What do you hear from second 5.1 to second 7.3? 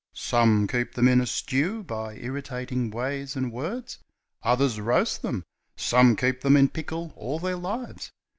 them; some keep them in pickle